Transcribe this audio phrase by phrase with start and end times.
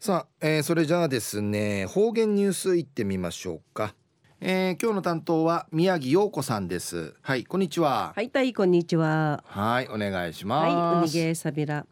[0.00, 3.96] さあ、えー、それじゃあですね方言ニュースいってみましょうか、
[4.40, 7.14] えー、今日の担当は宮城陽子さんです。
[7.20, 8.12] はいこんにちは。
[8.14, 9.42] はいたいこんにちは。
[9.44, 10.72] はいお願いします。
[10.72, 11.84] はいおにげさびら。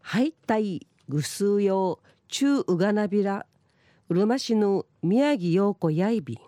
[0.00, 3.44] はいたいぐすうよう中うがなびら。
[4.08, 6.38] うるま市の宮城陽子やいび。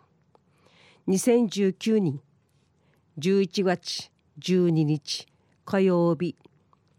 [1.07, 2.21] 2019年
[3.19, 4.11] 11月
[4.41, 5.27] 12日
[5.67, 6.35] 火曜日。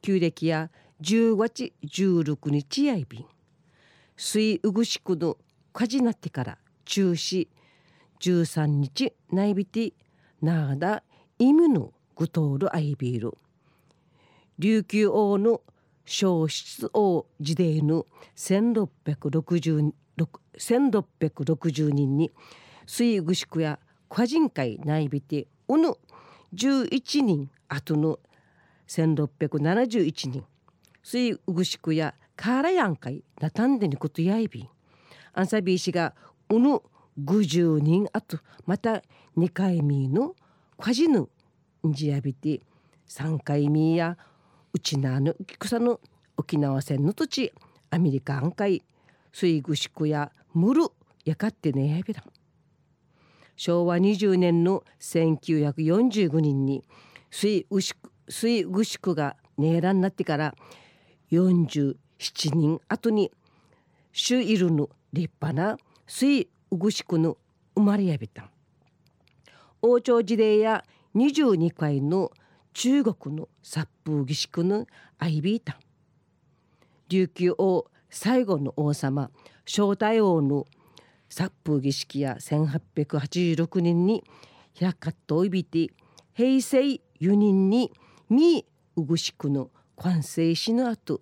[0.03, 0.69] 旧暦や
[1.01, 3.21] 10月16日やいび。
[3.21, 3.38] ん
[4.21, 5.37] 水うぐしくの
[5.71, 7.47] 火事なってから中止
[8.19, 9.93] 13日内びて
[10.41, 11.03] なあだ
[11.37, 13.37] 意味のぐとおるアイビール
[14.59, 15.61] 琉球王の
[16.03, 19.93] 消失王時代の1660
[20.57, 22.29] 1660人に
[22.85, 23.79] 水ぐしくや
[24.09, 25.93] 個人会内びてうぬ
[26.53, 28.19] 11人後の
[28.85, 30.43] 1671人
[31.03, 34.69] 水ぐしくやカーラヤン会なたんでにことやいびん。
[35.33, 36.15] アンサビー氏が
[36.49, 36.79] うぬ
[37.21, 39.03] 50人あとまた
[39.37, 40.35] 2回目の
[40.79, 41.29] カジヌん
[41.91, 42.61] じやびて
[43.09, 44.17] 3回目や
[44.71, 45.99] うちなの草の
[46.37, 47.51] 沖縄戦の土地。
[47.89, 48.83] アメリカン海
[49.33, 50.83] 水ぐしくやムル
[51.25, 52.23] やかってねやびら
[53.57, 56.85] 昭和20年の1945年に
[57.31, 60.55] 水ぐしく水ぐしくがねえらになってから
[62.19, 63.31] 47人後に
[64.11, 67.37] シュイルの立派な水うぐしくの
[67.75, 68.51] 生まれやびた
[69.81, 70.83] 王朝時代や
[71.15, 72.31] 22回の
[72.73, 74.85] 中国の殺風儀式の
[75.17, 75.79] アイビータ
[77.07, 79.31] 琉球王最後の王様
[79.65, 80.65] 正太王の
[81.29, 84.23] 殺風儀式や1886年に
[84.77, 85.89] 開かっといびて
[86.33, 87.91] 平成4年に
[88.29, 91.21] ミウグシクの完成しの後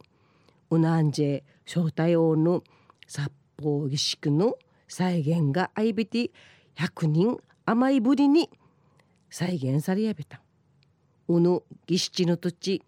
[0.69, 2.63] ウナンジェ正太王の
[3.07, 4.55] 殺法儀式の
[4.87, 6.31] 再現が相びて
[6.75, 8.49] 100人甘いぶりに
[9.29, 10.41] 再現されやべた。
[11.29, 12.83] うぬ儀式の土地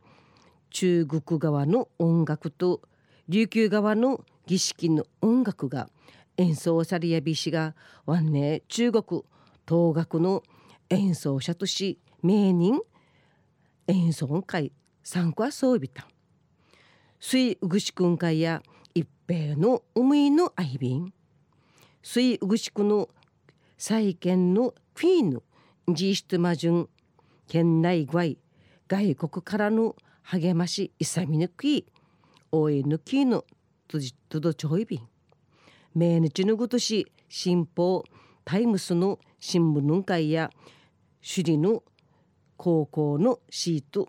[0.69, 2.81] 中国側の音楽と
[3.27, 5.89] 琉球側の儀式の音楽が
[6.37, 7.75] 演奏されやびしが
[8.05, 9.23] わんね中国
[9.67, 10.43] 東楽の
[10.89, 12.79] 演奏者とし名人
[13.87, 14.71] 演奏会
[15.03, 16.07] 参加装備た
[17.19, 18.63] 水ぐしくん会や
[18.93, 21.13] 一平の海いの愛瓶
[22.01, 23.09] 水ぐしくの
[23.77, 25.43] 再建のクイーンの
[25.89, 26.89] ジーシトマジュン
[27.47, 28.37] 県内外
[28.87, 31.85] 外国からの励ましいさみぬき
[32.51, 33.43] 応援抜きの
[33.87, 34.97] とじとどちょいび。
[34.97, 35.01] ん
[35.93, 38.03] 命日のごとし新報
[38.45, 40.51] タイムスの新聞の会や
[41.21, 41.83] 首里の
[42.57, 44.07] 高校のシート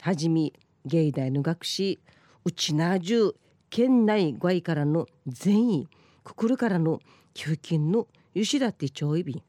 [0.00, 0.52] はじめ
[0.84, 2.00] 芸大の学士。
[2.44, 3.34] うちなじゅう
[3.68, 5.88] 県内外からの善意
[6.24, 7.00] くくるからの
[7.34, 9.42] 給金のゆしだってちょいび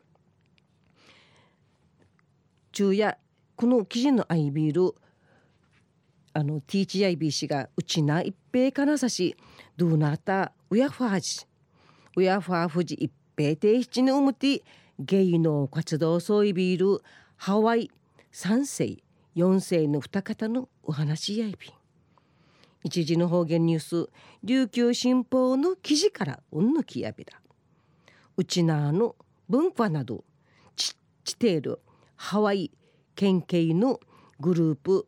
[2.74, 3.18] 昼夜
[3.56, 4.96] この記事のアイビール
[6.34, 9.36] あの THIBC がうちな一平からさし
[9.78, 11.48] どうなったうやファージ
[12.16, 14.64] うやファーフジ一平定七のうむて
[15.00, 17.04] ゲイの活動そういビール
[17.36, 17.90] ハワイ
[18.32, 18.98] 三世
[19.36, 21.81] 四世の二方のお話やいびん
[22.84, 24.10] 一時の方言ニュース
[24.44, 27.40] 琉球新報の記事からうんぬきやびら
[28.38, 29.16] うちなの
[29.50, 30.24] 文化など
[30.76, 31.80] ちちている
[32.16, 32.72] ハワイ
[33.16, 34.00] 県警の
[34.40, 35.08] グループ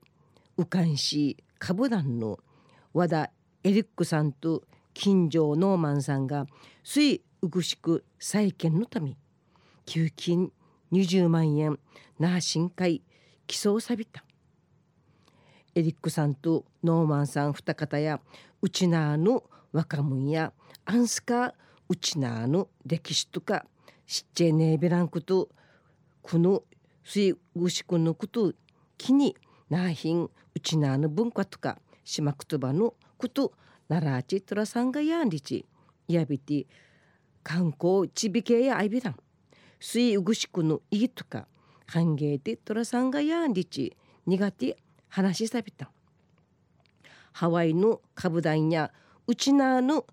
[0.58, 2.40] ウカンシー株団の
[2.94, 3.32] 和田
[3.64, 4.64] エリックさんと
[4.94, 6.46] 金城ノーマンさんが
[6.84, 9.18] 水うぐしく再建のため
[9.86, 10.52] 給金
[10.92, 11.80] 20万円
[12.20, 13.02] なあ深海
[13.48, 14.24] 起訴さびた。
[15.76, 18.20] エリックさんとノーマンさん二方や
[18.62, 20.54] うちなーの若者や
[20.86, 21.54] アンスカ
[21.90, 23.66] うちなーの歴史とか
[24.06, 25.50] 知っちゃねえべらんこと
[26.22, 26.64] この
[27.04, 28.54] 水ぐしくのこと
[28.98, 29.36] 気に
[29.70, 33.54] なあひんうちなーの文化とか島くとばのこと
[33.90, 35.66] ならちとらさんがやんりち。
[36.08, 36.68] やびて
[37.44, 39.16] 観光ちびけやあいびらん
[39.80, 41.48] 水うぐしくのいいとか
[41.86, 43.96] 歓迎でとらさんがやんりち。
[44.26, 44.78] 苦手
[45.14, 45.92] 話しさびた。
[47.34, 48.92] ハワイの株団や
[49.28, 50.08] うちなの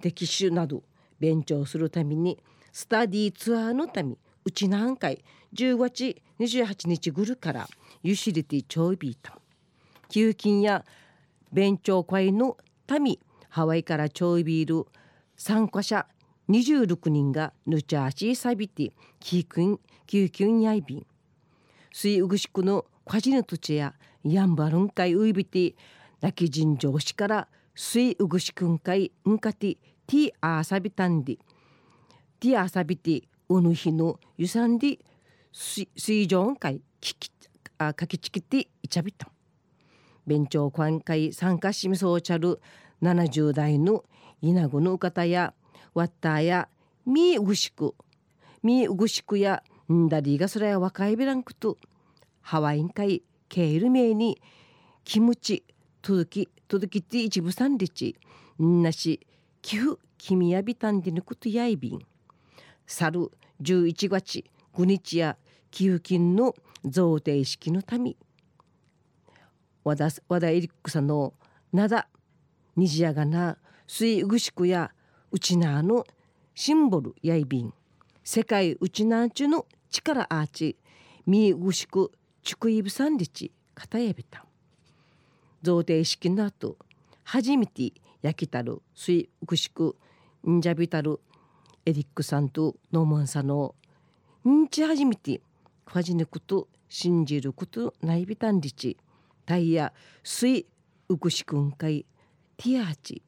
[0.00, 0.84] 歴史など
[1.18, 2.38] 勉強するために
[2.72, 5.24] スタディツアーのためうちなんかい
[5.54, 7.68] 10月28日ぐるから
[8.04, 9.36] ユシリティちょいびいた
[10.08, 10.84] 給金や
[11.52, 13.18] 勉強会のため
[13.48, 14.86] ハワイからちょいビール
[15.36, 16.06] 参加者
[16.48, 21.06] 26人がヌチャーシーサビティキークンキューキュンヤイビン
[21.90, 25.74] 水うぐしくのカジヌ土地やヤンバルンカイウイビティ
[26.20, 29.76] 泣き尋常市から水うぐしくんかいんかて
[30.06, 31.38] ティアーサビタンディ
[32.40, 34.98] ティアーサビティウヌヒのユサンディ
[35.52, 37.30] 水上会きき
[37.78, 39.28] あかきちきていちゃびた。
[40.26, 42.60] 弁長官会参加しみそうちゃる
[43.02, 44.04] 70代の
[44.40, 45.52] 稲子の方や
[45.92, 46.68] ワッターや
[47.04, 47.94] みうぐしく
[48.62, 49.62] みうぐしくや
[49.92, 51.76] んだりがそれや若いべらんくと
[52.40, 53.22] ハワイン会
[53.54, 54.42] ケール名に
[55.04, 55.62] キムチ
[56.02, 58.16] 届き届きて一部三日
[58.60, 59.24] んなし
[59.62, 62.00] 寄付君やびたんでぬことやいびん。
[62.84, 63.30] 去る
[63.62, 65.36] 11月5日や
[65.70, 68.16] 寄付金の贈呈式のため
[69.84, 71.32] 和田和田エリックさんの
[71.72, 72.08] 灘
[72.74, 74.90] 虹やがな水ぐしくや
[75.30, 76.04] うちなの
[76.56, 77.72] シンボルやいびん。
[78.24, 80.76] 世界うちなんちゅの力アーチ。
[81.24, 82.10] みぐしく
[82.44, 84.44] ちくいぶさんりちかたやびた。
[85.62, 86.76] 贈呈式の後
[87.22, 89.96] 初めて焼きたる水ぐしく
[90.46, 91.20] んじゃびたる
[91.86, 93.74] エリックさんとノーマンさんの
[94.46, 95.40] んち初めて
[95.86, 98.98] ファジネクと信じることないびたんりち。
[99.46, 100.66] タイヤ水
[101.08, 102.04] うぐしくんかい
[102.58, 103.22] ティアーチ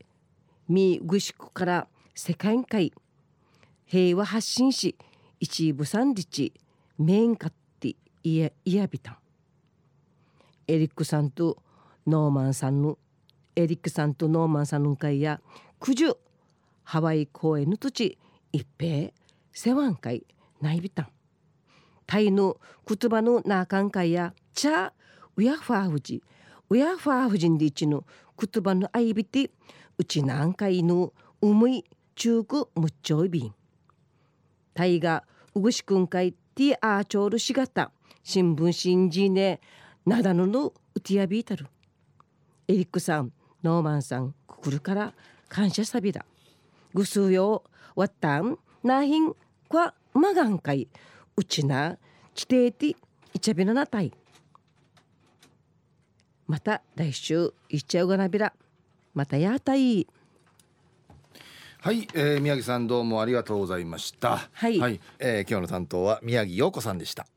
[0.69, 2.92] みぐしくから世界会
[3.86, 4.94] 平和発信し
[5.40, 6.52] 一部三日
[6.98, 7.65] 面かって
[8.26, 9.17] いやいやびたん
[10.67, 11.62] エリックさんと
[12.08, 12.99] ノーマンさんの
[13.55, 15.40] エリックさんとノーマンさんの会や
[15.78, 16.12] 九十
[16.82, 18.19] ハワイ公園の土地
[18.50, 19.12] 一平
[19.52, 20.26] 世話会
[20.61, 21.08] ないびたん
[22.05, 24.90] タイの言葉のなあかん会やチャ
[25.37, 26.20] ウヤファーフジ。
[26.69, 28.02] ウヤファーフジンで一の
[28.37, 29.52] 言葉のあいびて
[29.99, 31.12] うちなんかいの
[31.43, 31.84] うむい
[32.17, 33.55] 中くむっちょいびん。
[34.75, 35.22] タイが
[35.55, 37.93] うぐしくんかいティアーチョールしがた。
[38.28, 39.61] 新聞新人ね
[40.05, 41.69] なだののうてやびいたる。
[42.67, 43.32] エリックさん
[43.62, 45.14] ノーマンさんくくるから
[45.49, 46.26] 感謝さびだ。
[46.93, 47.62] ぐすうよ
[47.94, 49.32] わったんなひん
[49.69, 50.88] こまがんかい。
[51.37, 51.99] うちな
[52.34, 52.96] ちていて
[53.32, 54.12] いちゃびななたい。
[56.49, 58.52] また来週いっちゃうがなびら。
[59.14, 60.05] またやたい。
[61.79, 64.49] はい、えー、宮城さんどうもありがとうございました。
[64.52, 67.29] はいえー今日の担当は宮城陽子さんでした